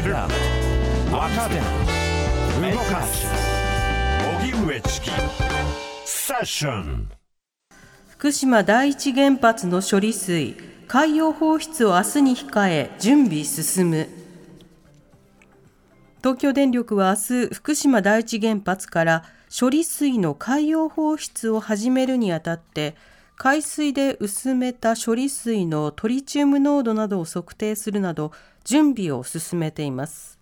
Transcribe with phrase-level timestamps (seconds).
[0.00, 0.14] 知る。
[0.14, 0.30] 若
[1.48, 1.56] 手
[2.72, 3.26] 動かす。
[4.40, 5.10] 荻上チキ。
[6.04, 7.10] セッション。
[8.08, 10.56] 福島第一原発の処理水。
[10.88, 14.08] 海洋放出を明日に控え準備進む。
[16.18, 19.24] 東京電力は明日福島第一原発から
[19.56, 22.96] 処理水の海洋放出を始めるにあたって
[23.42, 28.32] 海水で薄めた処理水のトリチウム濃度などを測定するなど
[28.64, 30.38] 準備を進めています。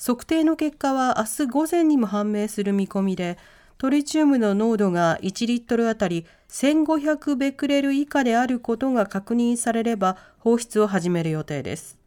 [0.00, 3.36] 測定の結果は明日午前にも判明する見込みで
[3.78, 11.98] トリチウムの濃度が1リットルあたり1500ベクレル以下であることが確認されれば放出を始める予定です。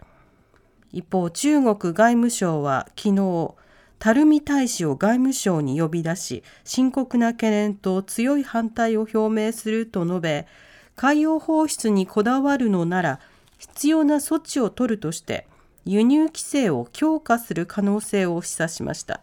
[0.94, 3.56] 一方中国外務省は昨日
[4.00, 10.48] 垂水大使を外務省に呼び出し深刻な懸念と強い反対を表明すると述べ
[10.96, 13.20] 海洋放出にこだわるのなら
[13.58, 15.48] 必要な措置を取るとして
[15.86, 19.22] 輸入規制を強化する可能性を示唆しました。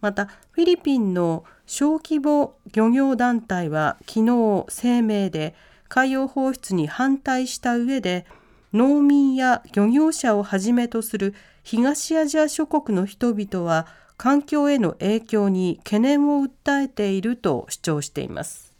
[0.00, 5.54] またフィリピンの小規模漁業団体は昨日声明で
[5.88, 8.26] 海洋放出に反対した上で
[8.72, 18.72] 農民や漁業者をはじめとする東アジア諸国の人々は環境への影響に懸念を訴えていると主張しています。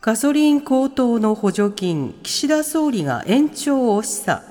[0.00, 4.42] ガソリン高騰の補助金岸田総理が延長を示唆。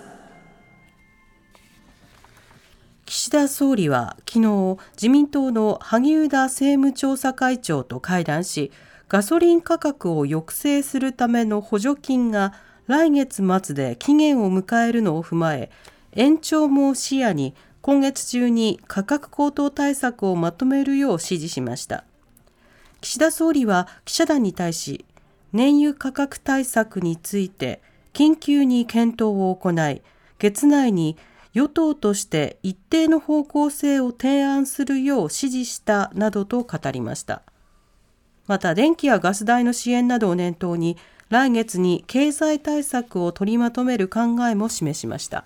[3.05, 8.71] 岸田総理は昨日自民党の萩生田政務調査会長と会談し
[9.09, 12.53] ガソリン価格を抑制するための補助金が
[12.91, 15.71] 来月末で期限を迎えるのを踏まえ
[16.11, 22.03] 延長も視野に今月中に価格高騰対策をまとめるよう指示しました。
[22.99, 25.05] 岸田総理は記者団に対し
[25.53, 30.01] 燃油価格対策について緊急に検討を行い
[30.37, 31.15] 月内に
[31.53, 37.41] 与党として一定の方向性を提案するよう指示したなどと語りました。
[38.47, 40.97] また電気やガス代の支援などを念頭に
[41.31, 44.19] 来月に経済対策を取りまとめる考
[44.49, 45.45] えも示しました。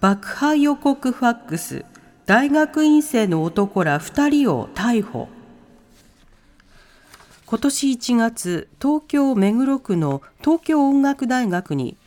[0.00, 1.84] 爆破予告ファックス。
[2.24, 5.28] 大学院生の男ら2人を逮捕。
[7.44, 11.98] 今年1月東京目黒区の東京音楽大学に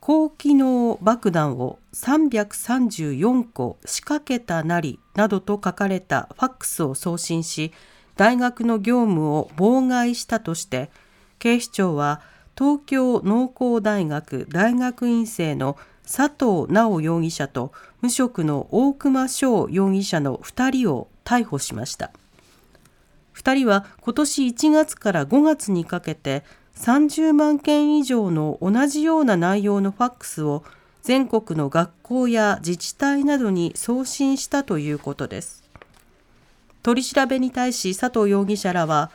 [0.00, 7.72] 高機能爆弾を334個仕掛けたなりなどと書かれたファックスを送信し
[8.16, 10.90] 大学の業務を妨害したとして
[11.38, 12.20] 警視庁は
[12.56, 22.10] 東京農工大学大学院生の佐藤直容疑者と無職の大熊翔容疑者の2人を逮捕しました。
[23.34, 26.42] 2人は今年1月から5月にかけて
[26.76, 30.64] 30万件以上の同じような内容のファックスを
[31.02, 35.62] 全国の学校や自治体などに送信したということです。
[36.82, 39.10] 取り調べに対し佐藤容疑者らは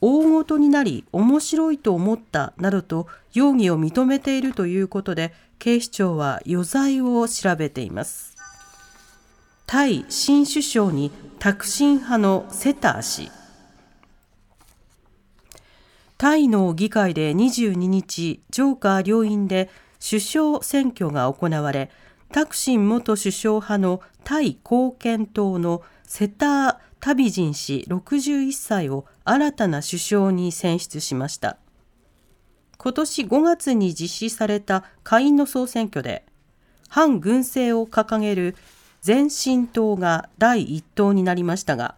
[0.00, 8.36] 大ごとになり面白いと思ったなどと容疑を認めているということで警視庁は余罪を調べています。
[9.66, 13.30] タイ新首相にタクシン派のセター氏。
[16.18, 19.70] タイの議会で22日ジョーカー両院で
[20.06, 21.90] 首相選挙が行われ
[22.32, 31.56] タクシン元首相派のタイ貢献党のセター・タビジン氏61歳を新たな首相に選出しました。
[32.76, 36.24] 今年5月に実施された下院の総選挙で
[36.88, 38.56] 反軍政を掲げる
[39.06, 41.94] 前進党が第一党になりましたが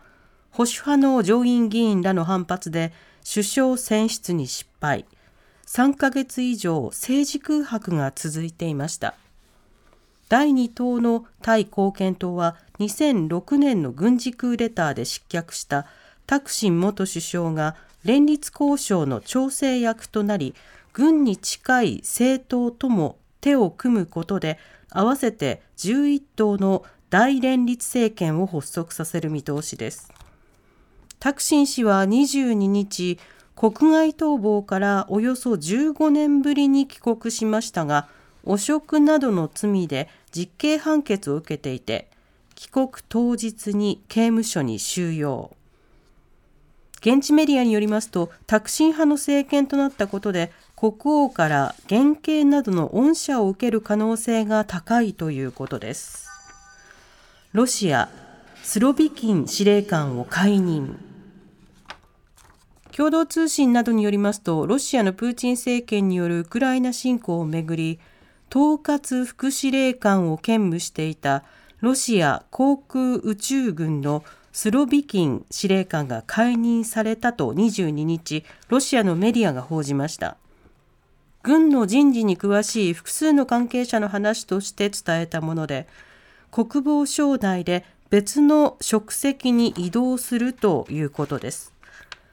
[0.51, 2.93] 保守派の上院議員らの反発で
[3.25, 5.05] 首相選出に失敗。
[5.67, 9.15] 3ヶ月以上政治空白が続いていました。
[10.29, 15.87] 第2党のタイ貢献党は2006年の軍事クーデターで失脚した
[16.27, 20.55] タクシン元首相が連立交渉の調整役となり
[20.93, 24.59] 軍に近い政党とも手を組むことで
[24.91, 30.13] 合わせて11党の大連立政権を発足させる見通しです。
[31.19, 33.19] タクシン氏は22日
[33.55, 38.09] 国外逃亡からおよそ15年ぶりに帰国しましたが
[38.45, 42.09] 汚職などの罪で実刑判決を受けていて
[42.63, 45.57] 帰国当日に刑務所に収容。
[47.01, 56.29] 現地メディアによりますとタクシン派の政権となったことで国王から減刑などの恩赦を受ける可能性が高いということです。
[57.53, 58.09] ロシア
[58.63, 60.97] スロビキン司令官を解任。
[62.93, 67.99] 共同通信などによりますとロシアのプーチン政権によるウクライナ侵攻をめぐり
[68.55, 71.43] 統括副司令官を兼務していた
[71.83, 80.37] ロシア航空宇宙軍のスロビキン司令官が解任されたと22日、ロシアのメディアが報じました。
[81.43, 85.89] 軍の人事に詳しい複数の関係者の話として伝えたもので、
[86.53, 91.73] 国防省内で別の職責に移動するということです。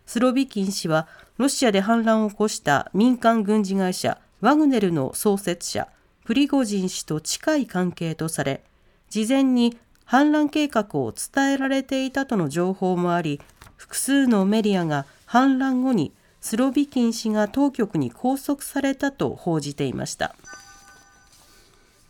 [0.06, 1.08] スロビキン氏は
[1.38, 5.88] ロシアで反乱を起こした民間軍事会社ワグネルの創設者
[6.24, 8.62] プリゴジン氏と近い関係とされ
[9.10, 13.40] 事前に反乱計画を伝えられていたとの情報もあり
[13.76, 16.12] 複数のメディアが反乱後に
[16.42, 20.36] スロビキン氏が当局に拘束されたと報じていました。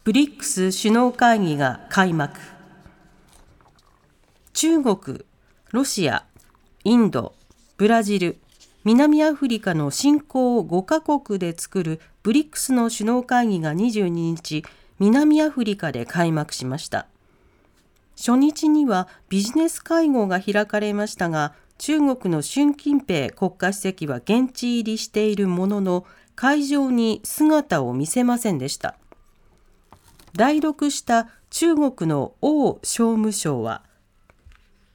[0.04, 2.40] ブリックス首脳会議が開幕。
[4.54, 5.25] 中国、
[5.72, 6.25] ロシア、
[6.84, 7.36] インド、
[7.78, 8.38] ブラジル、
[8.84, 14.63] 南アフリカの新興5カ国で作るブリックスの首脳会議が22日、
[15.00, 17.07] 南アフリカで開幕しました。
[18.18, 26.06] 初日にはビジネス会合が開かれましたが、中国の習近平国家主席は現地入りしているものの、
[26.36, 28.96] 会場に姿を見せませんでした。
[30.38, 33.84] 来読した中国の王商務省は、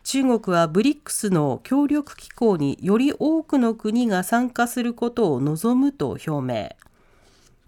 [0.04, 6.70] 中国はブリックスの協力機構により多くの国が参加することを望むと表明。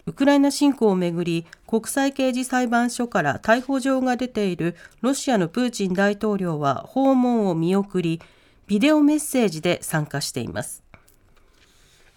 [0.07, 8.21] ウクライナ侵攻をめぐり国際刑事裁判所から逮捕状が出ているロシアのプーチン大統領は訪問を見送り
[8.67, 10.83] ビデオメッセージで参加しています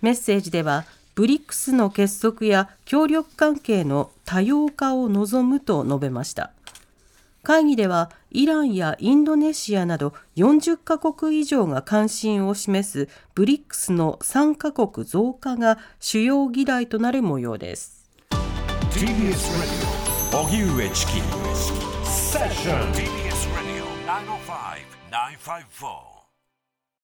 [0.02, 0.86] メッセージでは
[1.16, 6.52] ブリックスの結束や協力関係の多様化を望むと述べました
[7.44, 17.99] 会議ではイランやインドネシアなど40カ国以上が関心を示すブリックスの3カ国増加が主要議題となる模様です。
[19.00, 19.88] TBS Radio
[20.44, 21.22] 荻上チキ
[22.04, 23.86] セッション TBS Radio
[25.10, 26.19] 905-954